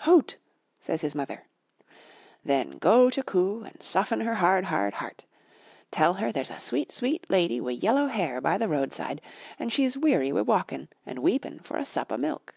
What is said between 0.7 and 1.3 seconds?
says his